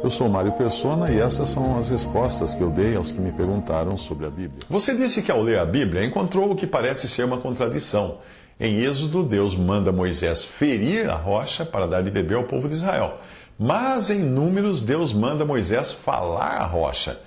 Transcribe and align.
Eu 0.00 0.10
sou 0.10 0.28
Mário 0.28 0.52
Persona 0.52 1.10
e 1.10 1.18
essas 1.18 1.48
são 1.48 1.76
as 1.76 1.88
respostas 1.88 2.54
que 2.54 2.62
eu 2.62 2.70
dei 2.70 2.94
aos 2.94 3.10
que 3.10 3.20
me 3.20 3.32
perguntaram 3.32 3.96
sobre 3.96 4.26
a 4.26 4.30
Bíblia. 4.30 4.60
Você 4.70 4.94
disse 4.94 5.22
que 5.22 5.30
ao 5.30 5.42
ler 5.42 5.58
a 5.58 5.66
Bíblia 5.66 6.04
encontrou 6.04 6.52
o 6.52 6.54
que 6.54 6.68
parece 6.68 7.08
ser 7.08 7.24
uma 7.24 7.38
contradição. 7.38 8.18
Em 8.60 8.78
Êxodo, 8.80 9.24
Deus 9.24 9.56
manda 9.56 9.90
Moisés 9.90 10.44
ferir 10.44 11.10
a 11.10 11.16
rocha 11.16 11.64
para 11.64 11.86
dar 11.86 12.02
de 12.02 12.12
beber 12.12 12.36
ao 12.36 12.44
povo 12.44 12.68
de 12.68 12.74
Israel. 12.74 13.18
Mas 13.58 14.08
em 14.08 14.20
Números, 14.20 14.82
Deus 14.82 15.12
manda 15.12 15.44
Moisés 15.44 15.90
falar 15.90 16.58
a 16.58 16.64
rocha. 16.64 17.18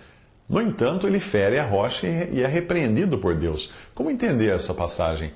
No 0.48 0.62
entanto, 0.62 1.06
ele 1.08 1.20
fere 1.20 1.60
a 1.60 1.66
rocha 1.66 2.08
e 2.08 2.42
é 2.42 2.48
repreendido 2.48 3.18
por 3.18 3.36
Deus. 3.36 3.70
Como 3.94 4.10
entender 4.10 4.54
essa 4.54 4.74
passagem? 4.74 5.34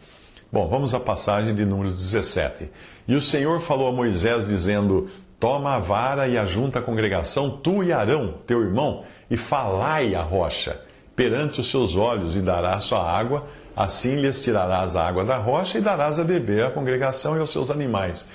Bom, 0.52 0.70
vamos 0.70 0.94
à 0.94 1.02
passagem 1.02 1.54
de 1.54 1.66
Números 1.66 1.96
17. 1.98 2.70
E 3.08 3.14
o 3.14 3.20
Senhor 3.20 3.60
falou 3.60 3.90
a 3.90 3.92
Moisés, 3.92 4.48
dizendo: 4.48 5.10
Toma 5.46 5.76
a 5.76 5.80
vara 5.80 6.28
e 6.28 6.40
ajunta 6.40 6.80
a 6.80 6.82
congregação, 6.82 7.52
tu 7.52 7.84
e 7.84 7.94
Arão, 7.94 8.34
teu 8.48 8.64
irmão, 8.64 9.04
e 9.30 9.38
falai 9.38 10.16
a 10.16 10.24
rocha 10.24 10.82
perante 11.16 11.60
os 11.60 11.70
seus 11.70 11.96
olhos, 11.96 12.36
e 12.36 12.40
dará 12.40 12.80
sua 12.80 13.08
água, 13.08 13.46
assim 13.76 14.16
lhes 14.16 14.42
tirarás 14.42 14.96
a 14.96 15.08
água 15.08 15.24
da 15.24 15.38
rocha, 15.38 15.78
e 15.78 15.82
darás 15.82 16.20
a 16.20 16.24
beber 16.24 16.66
à 16.66 16.72
congregação 16.72 17.38
e 17.38 17.40
aos 17.40 17.52
seus 17.52 17.70
animais. 17.70 18.28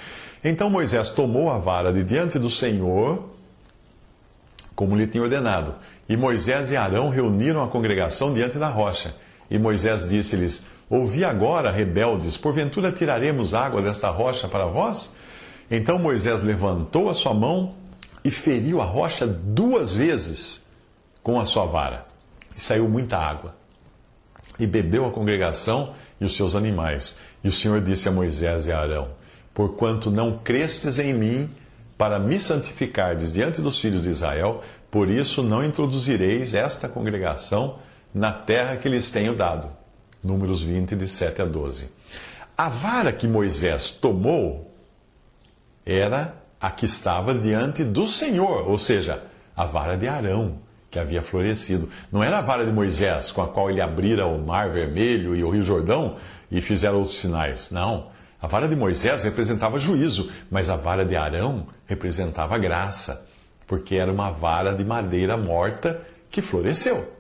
Então 0.45 0.71
Moisés 0.71 1.11
tomou 1.11 1.51
a 1.51 1.59
vara 1.59 1.93
de 1.93 2.05
diante 2.05 2.39
do 2.39 2.49
Senhor, 2.49 3.29
como 4.77 4.95
lhe 4.95 5.09
tinha 5.09 5.25
ordenado. 5.25 5.75
E 6.09 6.17
Moisés 6.17 6.71
e 6.71 6.77
Arão 6.77 7.09
reuniram 7.09 7.61
a 7.61 7.67
congregação 7.67 8.33
diante 8.33 8.57
da 8.57 8.69
rocha. 8.69 9.17
E 9.51 9.59
Moisés 9.59 10.09
disse-lhes: 10.09 10.65
Ouvi 10.89 11.25
agora, 11.25 11.73
rebeldes, 11.73 12.37
porventura 12.37 12.93
tiraremos 12.93 13.53
água 13.53 13.83
desta 13.83 14.11
rocha 14.11 14.47
para 14.47 14.67
vós? 14.67 15.19
Então 15.71 15.99
Moisés 15.99 16.43
levantou 16.43 17.09
a 17.09 17.15
sua 17.15 17.33
mão 17.33 17.75
e 18.25 18.31
feriu 18.31 18.81
a 18.81 18.85
rocha 18.85 19.27
duas 19.27 19.93
vezes 19.93 20.67
com 21.23 21.39
a 21.39 21.45
sua 21.45 21.65
vara. 21.65 22.07
E 22.57 22.61
saiu 22.61 22.89
muita 22.89 23.17
água. 23.17 23.55
E 24.59 24.67
bebeu 24.67 25.07
a 25.07 25.13
congregação 25.13 25.95
e 26.21 26.25
os 26.25 26.35
seus 26.35 26.57
animais. 26.57 27.19
E 27.43 27.49
o 27.49 27.53
Senhor 27.53 27.81
disse 27.81 28.09
a 28.09 28.13
Moisés 28.13 28.67
e 28.67 28.73
a 28.73 28.81
Arão: 28.81 29.09
Porquanto 29.55 30.11
não 30.11 30.39
crestes 30.39 30.99
em 30.99 31.15
mim 31.15 31.49
para 31.97 32.19
me 32.19 32.39
santificardes 32.39 33.33
diante 33.33 33.61
dos 33.61 33.79
filhos 33.79 34.03
de 34.03 34.09
Israel, 34.09 34.63
por 34.91 35.09
isso 35.09 35.43
não 35.43 35.65
introduzireis 35.65 36.53
esta 36.53 36.89
congregação 36.89 37.79
na 38.13 38.33
terra 38.33 38.77
que 38.77 38.89
lhes 38.89 39.13
tenho 39.13 39.35
dado. 39.35 39.71
Números 40.23 40.63
20, 40.63 40.97
de 40.97 41.07
7 41.07 41.43
a 41.43 41.45
12. 41.45 41.91
A 42.57 42.69
vara 42.69 43.13
que 43.13 43.27
Moisés 43.27 43.91
tomou 43.91 44.70
era 45.85 46.35
a 46.61 46.71
que 46.71 46.87
estava 46.87 47.35
diante 47.35 47.83
do 47.83 48.07
Senhor, 48.07 48.69
ou 48.69 48.79
seja, 48.79 49.23
a 49.57 49.65
vara 49.65 49.97
de 49.97 50.07
Arão 50.07 50.59
que 50.91 50.99
havia 50.99 51.23
florescido. 51.23 51.89
Não 52.11 52.23
era 52.23 52.39
a 52.39 52.41
vara 52.41 52.67
de 52.67 52.73
Moisés, 52.73 53.31
com 53.31 53.41
a 53.41 53.49
qual 53.49 53.71
ele 53.71 53.81
abrira 53.81 54.27
o 54.27 54.39
Mar 54.39 54.71
Vermelho 54.71 55.37
e 55.37 55.45
o 55.45 55.51
Rio 55.51 55.63
Jordão 55.63 56.17
e 56.51 56.61
fizeram 56.61 56.99
outros 56.99 57.19
sinais. 57.19 57.71
Não. 57.71 58.09
A 58.43 58.47
vara 58.47 58.67
de 58.67 58.75
Moisés 58.75 59.23
representava 59.23 59.79
juízo, 59.79 60.31
mas 60.51 60.69
a 60.69 60.77
vara 60.77 61.05
de 61.05 61.15
Arão 61.15 61.67
representava 61.87 62.59
graça, 62.59 63.27
porque 63.67 63.95
era 63.95 64.11
uma 64.11 64.31
vara 64.31 64.75
de 64.75 64.85
madeira 64.85 65.37
morta 65.37 66.01
que 66.31 66.43
floresceu. 66.43 67.20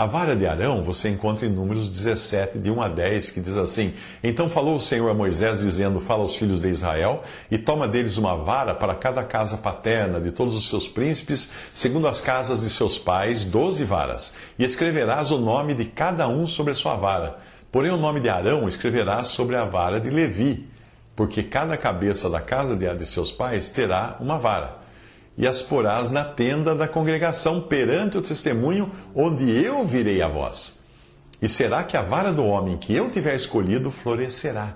A 0.00 0.06
vara 0.06 0.34
de 0.34 0.46
Arão 0.46 0.82
você 0.82 1.10
encontra 1.10 1.46
em 1.46 1.50
Números 1.50 1.86
17, 1.90 2.58
de 2.58 2.70
1 2.70 2.80
a 2.80 2.88
10, 2.88 3.32
que 3.32 3.38
diz 3.38 3.54
assim: 3.58 3.92
Então 4.24 4.48
falou 4.48 4.76
o 4.76 4.80
Senhor 4.80 5.10
a 5.10 5.12
Moisés, 5.12 5.60
dizendo: 5.60 6.00
Fala 6.00 6.22
aos 6.22 6.34
filhos 6.34 6.58
de 6.58 6.70
Israel, 6.70 7.22
e 7.50 7.58
toma 7.58 7.86
deles 7.86 8.16
uma 8.16 8.34
vara 8.34 8.74
para 8.74 8.94
cada 8.94 9.22
casa 9.22 9.58
paterna 9.58 10.18
de 10.18 10.32
todos 10.32 10.56
os 10.56 10.70
seus 10.70 10.88
príncipes, 10.88 11.52
segundo 11.70 12.08
as 12.08 12.18
casas 12.18 12.62
de 12.62 12.70
seus 12.70 12.96
pais, 12.98 13.44
doze 13.44 13.84
varas, 13.84 14.32
e 14.58 14.64
escreverás 14.64 15.30
o 15.30 15.38
nome 15.38 15.74
de 15.74 15.84
cada 15.84 16.26
um 16.26 16.46
sobre 16.46 16.72
a 16.72 16.76
sua 16.76 16.94
vara. 16.94 17.36
Porém, 17.70 17.90
o 17.90 17.98
nome 17.98 18.20
de 18.20 18.30
Arão 18.30 18.66
escreverás 18.66 19.26
sobre 19.26 19.54
a 19.54 19.66
vara 19.66 20.00
de 20.00 20.08
Levi, 20.08 20.66
porque 21.14 21.42
cada 21.42 21.76
cabeça 21.76 22.30
da 22.30 22.40
casa 22.40 22.74
de 22.74 23.04
seus 23.04 23.30
pais 23.30 23.68
terá 23.68 24.16
uma 24.18 24.38
vara 24.38 24.79
e 25.40 25.46
as 25.46 25.62
porás 25.62 26.10
na 26.10 26.22
tenda 26.22 26.74
da 26.74 26.86
congregação 26.86 27.62
perante 27.62 28.18
o 28.18 28.20
testemunho, 28.20 28.92
onde 29.14 29.50
eu 29.50 29.86
virei 29.86 30.20
a 30.20 30.28
voz. 30.28 30.78
E 31.40 31.48
será 31.48 31.82
que 31.82 31.96
a 31.96 32.02
vara 32.02 32.30
do 32.30 32.44
homem 32.44 32.76
que 32.76 32.94
eu 32.94 33.10
tiver 33.10 33.34
escolhido 33.34 33.90
florescerá. 33.90 34.74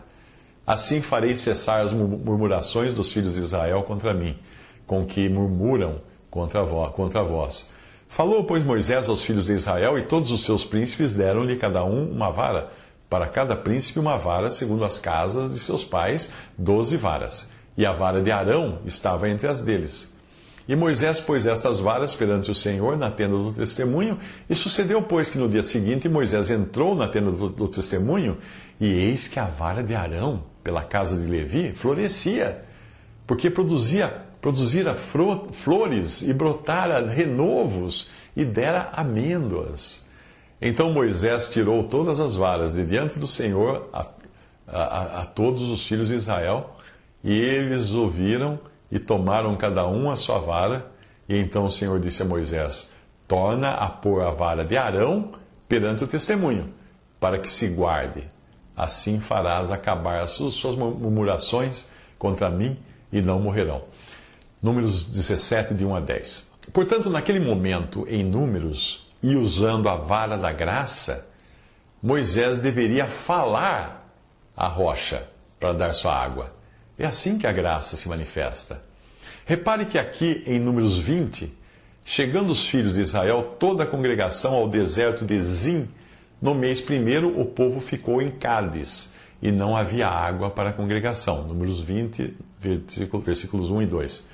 Assim 0.67 1.03
farei 1.03 1.37
cessar 1.37 1.83
as 1.83 1.93
murmurações 1.93 2.95
dos 2.95 3.13
filhos 3.13 3.35
de 3.35 3.41
Israel 3.41 3.83
contra 3.83 4.15
mim, 4.15 4.39
com 4.87 5.05
que 5.05 5.29
murmuram 5.29 6.01
contra 6.31 6.63
vós. 6.63 6.91
Contra 6.95 7.23
vós. 7.23 7.69
Falou, 8.09 8.45
pois, 8.45 8.65
Moisés 8.65 9.07
aos 9.07 9.21
filhos 9.23 9.45
de 9.45 9.53
Israel, 9.53 9.99
e 9.99 10.07
todos 10.07 10.31
os 10.31 10.45
seus 10.45 10.65
príncipes 10.65 11.13
deram-lhe 11.13 11.57
cada 11.57 11.85
um 11.85 12.11
uma 12.11 12.31
vara, 12.31 12.71
para 13.11 13.27
cada 13.27 13.55
príncipe 13.55 13.99
uma 13.99 14.17
vara, 14.17 14.51
segundo 14.51 14.83
as 14.83 14.99
casas 14.99 15.53
de 15.53 15.61
seus 15.61 15.85
pais, 15.85 16.33
doze 16.57 16.97
varas. 16.97 17.51
E 17.77 17.85
a 17.85 17.93
vara 17.93 18.23
de 18.23 18.33
Arão 18.33 18.79
estava 18.87 19.29
entre 19.29 19.47
as 19.47 19.61
deles. 19.61 20.14
E 20.67 20.75
Moisés 20.75 21.21
pôs 21.21 21.47
estas 21.47 21.79
varas 21.79 22.15
perante 22.15 22.51
o 22.51 22.55
Senhor 22.55 22.97
na 22.97 23.11
tenda 23.11 23.37
do 23.37 23.53
testemunho, 23.53 24.19
e 24.49 24.55
sucedeu, 24.55 25.03
pois, 25.03 25.29
que 25.29 25.39
no 25.39 25.49
dia 25.49 25.63
seguinte 25.63 26.09
Moisés 26.09 26.51
entrou 26.51 26.95
na 26.95 27.07
tenda 27.07 27.31
do, 27.31 27.51
do 27.51 27.69
testemunho, 27.69 28.39
e 28.81 28.87
eis 28.87 29.29
que 29.29 29.39
a 29.39 29.47
vara 29.47 29.83
de 29.83 29.95
Arão, 29.95 30.45
pela 30.63 30.83
casa 30.83 31.21
de 31.21 31.27
Levi, 31.27 31.73
florescia, 31.75 32.65
porque 33.27 33.51
produzia, 33.51 34.23
produzira 34.41 34.95
flores 34.95 36.23
e 36.23 36.33
brotara 36.33 37.07
renovos 37.07 38.09
e 38.35 38.45
dera 38.45 38.91
amêndoas. 38.95 40.07
Então 40.61 40.91
Moisés 40.93 41.51
tirou 41.51 41.85
todas 41.85 42.21
as 42.21 42.37
varas 42.37 42.75
de 42.75 42.87
diante 42.87 43.19
do 43.19 43.27
Senhor 43.27 43.89
a, 43.93 44.07
a, 44.67 45.21
a 45.21 45.27
todos 45.27 45.71
os 45.71 45.87
filhos 45.87 46.09
de 46.09 46.15
Israel, 46.15 46.75
e 47.23 47.39
eles 47.39 47.91
ouviram 47.91 48.59
e 48.95 48.99
tomaram 49.01 49.57
cada 49.57 49.85
um 49.89 50.09
a 50.09 50.15
sua 50.15 50.39
vara. 50.39 50.87
E 51.29 51.37
então 51.37 51.65
o 51.65 51.71
Senhor 51.71 51.99
disse 51.99 52.23
a 52.23 52.25
Moisés: 52.25 52.91
Torna 53.27 53.73
a 53.73 53.89
pôr 53.89 54.23
a 54.23 54.31
vara 54.31 54.65
de 54.65 54.77
Arão 54.77 55.33
perante 55.69 56.05
o 56.05 56.07
testemunho, 56.07 56.73
para 57.19 57.39
que 57.39 57.49
se 57.49 57.67
guarde. 57.69 58.31
Assim 58.77 59.19
farás 59.19 59.73
acabar 59.73 60.21
as 60.21 60.31
suas 60.31 60.77
murmurações 60.77 61.89
contra 62.19 62.49
mim 62.49 62.79
e 63.13 63.21
não 63.21 63.41
morrerão. 63.41 63.83
Números 64.63 65.05
17, 65.05 65.75
de 65.75 65.85
1 65.85 65.97
a 65.97 66.01
10. 66.01 66.51
Portanto, 66.73 67.11
naquele 67.11 67.41
momento, 67.41 68.07
em 68.09 68.25
Números, 68.25 69.07
e 69.23 69.37
usando 69.37 69.89
a 69.89 69.97
vara 69.97 70.37
da 70.37 70.53
graça, 70.53 71.27
Moisés 72.03 72.59
deveria 72.59 73.07
falar 73.07 74.09
à 74.57 74.69
rocha 74.69 75.29
para 75.59 75.73
dar 75.73 75.93
sua 75.93 76.15
água. 76.15 76.54
É 76.99 77.07
assim 77.07 77.39
que 77.39 77.47
a 77.47 77.53
graça 77.53 77.97
se 77.97 78.09
manifesta. 78.09 78.83
Repare 79.45 79.87
que 79.87 79.99
aqui 79.99 80.45
em 80.47 80.61
Números 80.61 80.99
20, 80.99 81.53
chegando 82.05 82.51
os 82.51 82.67
filhos 82.67 82.95
de 82.95 83.01
Israel, 83.01 83.57
toda 83.59 83.83
a 83.83 83.87
congregação 83.87 84.55
ao 84.55 84.69
deserto 84.69 85.25
de 85.25 85.39
Zim, 85.41 85.89
no 86.41 86.55
mês 86.55 86.81
primeiro 86.81 87.41
o 87.41 87.45
povo 87.45 87.81
ficou 87.81 88.23
em 88.23 88.31
Cádiz 88.31 89.13
e 89.43 89.51
não 89.51 89.77
havia 89.77 90.09
água 90.09 90.51
para 90.51 90.71
a 90.71 90.73
congregação. 90.73 91.47
Números 91.47 91.81
20, 91.81 92.37
versículos 93.25 93.71
1 93.71 93.83
e 93.83 93.87
2. 93.87 94.29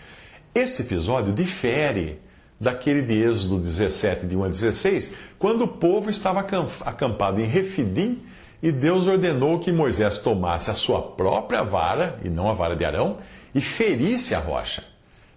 Esse 0.55 0.83
episódio 0.83 1.33
difere 1.33 2.21
daquele 2.61 3.03
de 3.03 3.23
Êxodo 3.23 3.59
17, 3.59 4.27
de 4.27 4.37
1 4.37 4.45
a 4.45 4.49
16, 4.49 5.15
quando 5.39 5.63
o 5.63 5.69
povo 5.69 6.11
estava 6.11 6.41
acampado 6.85 7.41
em 7.41 7.45
Refidim 7.45 8.21
e 8.63 8.71
Deus 8.71 9.07
ordenou 9.07 9.59
que 9.59 9.73
Moisés 9.73 10.19
tomasse 10.19 10.71
a 10.71 10.75
sua 10.75 11.01
própria 11.01 11.63
vara, 11.63 12.19
e 12.25 12.29
não 12.29 12.49
a 12.49 12.53
vara 12.53 12.77
de 12.77 12.85
Arão, 12.85 13.17
e 13.55 13.61
ferisse 13.61 14.35
a 14.35 14.39
rocha. 14.39 14.85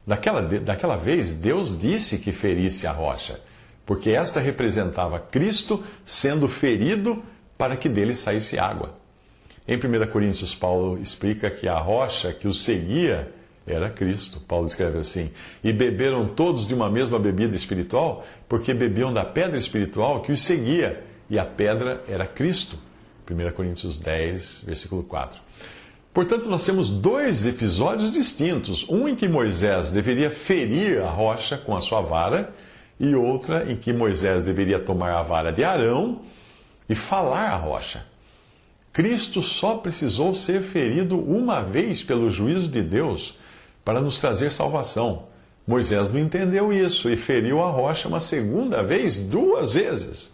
Daquela, 0.05 0.41
daquela 0.41 0.97
vez, 0.97 1.33
Deus 1.33 1.79
disse 1.79 2.17
que 2.17 2.31
ferisse 2.31 2.85
a 2.85 2.91
rocha, 2.91 3.39
porque 3.85 4.11
esta 4.11 4.39
representava 4.39 5.19
Cristo 5.19 5.81
sendo 6.03 6.47
ferido 6.47 7.23
para 7.57 7.77
que 7.77 7.87
dele 7.87 8.13
saísse 8.13 8.59
água. 8.59 8.97
Em 9.65 9.77
1 9.77 10.11
Coríntios, 10.11 10.53
Paulo 10.53 11.01
explica 11.01 11.49
que 11.49 11.69
a 11.69 11.79
rocha 11.79 12.33
que 12.33 12.49
os 12.49 12.61
seguia 12.61 13.31
era 13.65 13.89
Cristo. 13.89 14.41
Paulo 14.41 14.67
escreve 14.67 14.97
assim: 14.97 15.31
E 15.63 15.71
beberam 15.71 16.27
todos 16.27 16.67
de 16.67 16.73
uma 16.73 16.89
mesma 16.89 17.17
bebida 17.17 17.55
espiritual, 17.55 18.25
porque 18.49 18.73
bebiam 18.73 19.13
da 19.13 19.23
pedra 19.23 19.57
espiritual 19.57 20.21
que 20.21 20.33
os 20.33 20.41
seguia, 20.41 21.01
e 21.29 21.39
a 21.39 21.45
pedra 21.45 22.03
era 22.09 22.27
Cristo. 22.27 22.77
1 23.29 23.51
Coríntios 23.51 23.97
10, 23.97 24.63
versículo 24.65 25.03
4. 25.03 25.39
Portanto, 26.13 26.47
nós 26.47 26.65
temos 26.65 26.89
dois 26.89 27.45
episódios 27.45 28.11
distintos: 28.11 28.87
um 28.89 29.07
em 29.07 29.15
que 29.15 29.27
Moisés 29.27 29.91
deveria 29.91 30.29
ferir 30.29 31.01
a 31.01 31.09
rocha 31.09 31.57
com 31.57 31.75
a 31.75 31.81
sua 31.81 32.01
vara, 32.01 32.53
e 32.99 33.15
outra 33.15 33.71
em 33.71 33.75
que 33.75 33.91
Moisés 33.91 34.43
deveria 34.43 34.79
tomar 34.79 35.11
a 35.13 35.23
vara 35.23 35.51
de 35.51 35.63
Arão 35.63 36.21
e 36.87 36.95
falar 36.95 37.49
à 37.49 37.55
rocha. 37.55 38.05
Cristo 38.91 39.41
só 39.41 39.77
precisou 39.77 40.35
ser 40.35 40.61
ferido 40.61 41.19
uma 41.19 41.61
vez 41.61 42.03
pelo 42.03 42.29
juízo 42.29 42.67
de 42.67 42.81
Deus 42.81 43.35
para 43.83 43.99
nos 43.99 44.19
trazer 44.19 44.51
salvação. 44.51 45.23
Moisés 45.65 46.09
não 46.09 46.19
entendeu 46.19 46.71
isso 46.71 47.09
e 47.09 47.15
feriu 47.15 47.61
a 47.63 47.69
rocha 47.69 48.07
uma 48.07 48.19
segunda 48.19 48.83
vez, 48.83 49.17
duas 49.17 49.73
vezes, 49.73 50.32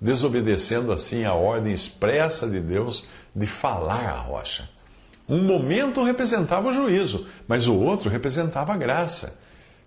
desobedecendo 0.00 0.92
assim 0.92 1.24
a 1.24 1.34
ordem 1.34 1.72
expressa 1.72 2.48
de 2.48 2.60
Deus 2.60 3.06
de 3.34 3.46
falar 3.46 4.08
à 4.08 4.18
rocha. 4.18 4.68
Um 5.28 5.42
momento 5.42 6.02
representava 6.02 6.68
o 6.68 6.72
juízo, 6.72 7.26
mas 7.48 7.66
o 7.66 7.74
outro 7.74 8.08
representava 8.08 8.72
a 8.72 8.76
graça. 8.76 9.38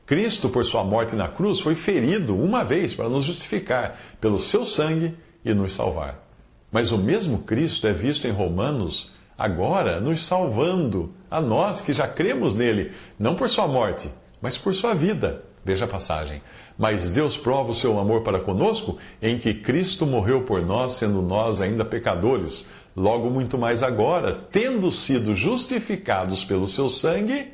Cristo, 0.06 0.50
por 0.50 0.65
sua 0.65 0.83
morte 0.83 1.15
na 1.15 1.27
cruz, 1.27 1.59
foi 1.59 1.75
ferido 1.75 2.35
uma 2.35 2.63
vez 2.63 2.95
para 2.95 3.07
nos 3.07 3.23
justificar 3.23 3.97
pelo 4.19 4.39
seu 4.39 4.65
sangue 4.65 5.15
e 5.45 5.53
nos 5.53 5.73
salvar. 5.73 6.27
Mas 6.71 6.91
o 6.91 6.97
mesmo 6.97 7.39
Cristo 7.39 7.88
é 7.88 7.94
visto 7.94 8.27
em 8.27 8.31
Romanos 8.31 9.13
agora 9.39 10.01
nos 10.01 10.21
salvando, 10.25 11.13
a 11.31 11.39
nós 11.39 11.79
que 11.79 11.94
já 11.94 12.07
cremos 12.07 12.56
nele, 12.56 12.91
não 13.17 13.35
por 13.35 13.47
sua 13.47 13.67
morte, 13.67 14.11
mas 14.41 14.57
por 14.57 14.75
sua 14.75 14.94
vida. 14.94 15.45
Veja 15.63 15.85
a 15.85 15.88
passagem. 15.88 16.41
Mas 16.77 17.09
Deus 17.09 17.38
prova 17.38 17.71
o 17.71 17.75
seu 17.75 18.00
amor 18.00 18.21
para 18.21 18.39
conosco 18.39 18.97
em 19.21 19.38
que 19.38 19.53
Cristo 19.53 20.06
morreu 20.06 20.44
por 20.44 20.61
nós, 20.61 20.94
sendo 20.94 21.21
nós 21.21 21.61
ainda 21.61 21.83
pecadores. 21.83 22.67
Logo, 22.95 23.29
muito 23.29 23.57
mais 23.57 23.83
agora, 23.83 24.33
tendo 24.33 24.91
sido 24.91 25.35
justificados 25.35 26.44
pelo 26.44 26.67
seu 26.67 26.89
sangue, 26.89 27.53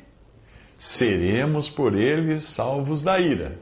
seremos 0.78 1.68
por 1.68 1.94
ele 1.94 2.40
salvos 2.40 3.02
da 3.02 3.18
ira. 3.18 3.58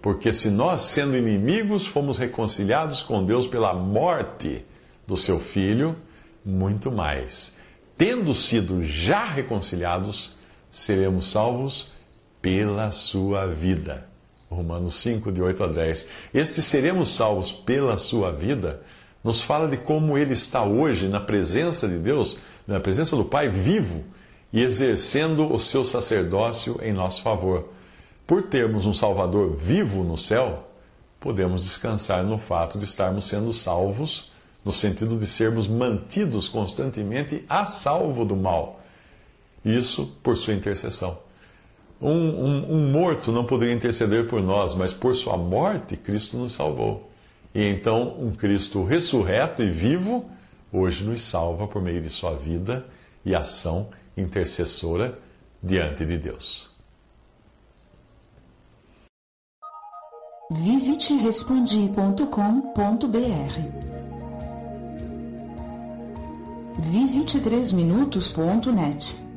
Porque 0.00 0.32
se 0.32 0.48
nós, 0.48 0.82
sendo 0.82 1.16
inimigos, 1.16 1.86
fomos 1.86 2.18
reconciliados 2.18 3.02
com 3.02 3.24
Deus 3.24 3.46
pela 3.46 3.74
morte 3.74 4.64
do 5.06 5.16
seu 5.16 5.40
filho, 5.40 5.96
muito 6.44 6.90
mais. 6.90 7.56
Tendo 7.96 8.32
sido 8.34 8.84
já 8.84 9.26
reconciliados, 9.26 10.36
seremos 10.70 11.30
salvos 11.30 11.97
pela 12.48 12.90
sua 12.90 13.46
vida. 13.46 14.08
Romanos 14.50 14.94
5, 15.02 15.30
de 15.30 15.42
8 15.42 15.64
a 15.64 15.66
10. 15.66 16.08
Este 16.32 16.62
seremos 16.62 17.14
salvos 17.14 17.52
pela 17.52 17.98
sua 17.98 18.32
vida 18.32 18.80
nos 19.22 19.42
fala 19.42 19.68
de 19.68 19.76
como 19.76 20.16
ele 20.16 20.32
está 20.32 20.64
hoje 20.64 21.08
na 21.08 21.20
presença 21.20 21.86
de 21.86 21.98
Deus, 21.98 22.38
na 22.66 22.80
presença 22.80 23.14
do 23.14 23.24
Pai 23.26 23.50
vivo 23.50 24.02
e 24.50 24.62
exercendo 24.62 25.52
o 25.52 25.60
seu 25.60 25.84
sacerdócio 25.84 26.80
em 26.82 26.90
nosso 26.90 27.20
favor 27.20 27.68
por 28.26 28.44
termos 28.44 28.86
um 28.86 28.94
Salvador 28.94 29.54
vivo 29.54 30.02
no 30.02 30.16
céu, 30.16 30.70
podemos 31.20 31.64
descansar 31.64 32.24
no 32.24 32.38
fato 32.38 32.78
de 32.78 32.86
estarmos 32.86 33.26
sendo 33.26 33.52
salvos, 33.52 34.32
no 34.64 34.72
sentido 34.72 35.18
de 35.18 35.26
sermos 35.26 35.68
mantidos 35.68 36.48
constantemente 36.48 37.44
a 37.46 37.66
salvo 37.66 38.24
do 38.24 38.36
mal. 38.36 38.80
Isso 39.62 40.16
por 40.22 40.34
sua 40.34 40.54
intercessão. 40.54 41.27
Um, 42.00 42.10
um, 42.10 42.72
um, 42.72 42.92
morto 42.92 43.32
não 43.32 43.44
poderia 43.44 43.74
interceder 43.74 44.28
por 44.28 44.40
nós, 44.40 44.74
mas 44.74 44.92
por 44.92 45.14
sua 45.14 45.36
morte, 45.36 45.96
Cristo 45.96 46.36
nos 46.36 46.52
salvou. 46.52 47.10
E 47.54 47.64
então, 47.64 48.16
um 48.20 48.30
Cristo 48.30 48.84
ressurreto 48.84 49.62
e 49.62 49.70
vivo, 49.70 50.30
hoje 50.72 51.02
nos 51.02 51.22
salva 51.22 51.66
por 51.66 51.82
meio 51.82 52.00
de 52.00 52.08
sua 52.08 52.36
vida 52.36 52.86
e 53.24 53.34
ação 53.34 53.88
intercessora 54.16 55.18
diante 55.62 56.06
de 56.06 56.18
Deus. 56.18 56.70
Visite 60.50 61.14
respondi.com.br. 61.14 63.88
Visite 66.90 67.40
3minutos.net. 67.40 69.27